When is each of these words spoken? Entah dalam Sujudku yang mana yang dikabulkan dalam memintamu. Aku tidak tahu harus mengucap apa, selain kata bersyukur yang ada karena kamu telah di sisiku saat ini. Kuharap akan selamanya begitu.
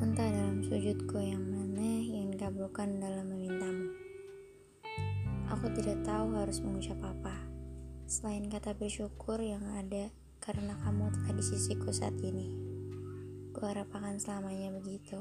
Entah 0.00 0.32
dalam 0.32 0.64
Sujudku 0.64 1.20
yang 1.20 1.44
mana 1.44 2.00
yang 2.00 2.32
dikabulkan 2.32 3.04
dalam 3.04 3.36
memintamu. 3.36 3.92
Aku 5.52 5.68
tidak 5.76 6.00
tahu 6.08 6.40
harus 6.40 6.56
mengucap 6.64 6.96
apa, 7.04 7.36
selain 8.08 8.48
kata 8.48 8.72
bersyukur 8.80 9.36
yang 9.44 9.60
ada 9.76 10.08
karena 10.40 10.72
kamu 10.80 11.12
telah 11.12 11.36
di 11.36 11.44
sisiku 11.44 11.92
saat 11.92 12.16
ini. 12.24 12.48
Kuharap 13.52 13.92
akan 13.92 14.16
selamanya 14.16 14.72
begitu. 14.72 15.20